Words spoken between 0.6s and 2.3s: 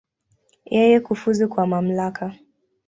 Yeye kufuzu kwa mamlaka.